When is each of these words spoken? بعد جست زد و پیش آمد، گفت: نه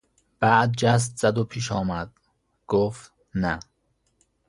بعد 0.39 0.71
جست 0.77 1.17
زد 1.17 1.37
و 1.37 1.43
پیش 1.43 1.71
آمد، 1.71 2.09
گفت: 2.67 3.11
نه 3.35 3.59